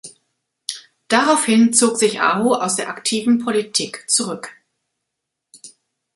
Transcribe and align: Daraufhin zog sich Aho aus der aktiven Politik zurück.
Daraufhin 1.09 1.73
zog 1.73 1.95
sich 1.95 2.21
Aho 2.21 2.55
aus 2.55 2.75
der 2.75 2.89
aktiven 2.89 3.37
Politik 3.37 4.03
zurück. 4.09 4.49